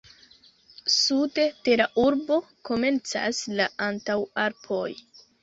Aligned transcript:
Sude 0.93 1.45
de 1.67 1.75
la 1.81 1.87
urbo 2.05 2.39
komencas 2.71 3.43
la 3.61 3.69
Antaŭalpoj. 3.91 4.83